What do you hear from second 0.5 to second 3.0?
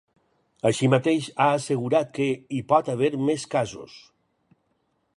Així mateix, ha assegurat que “hi pot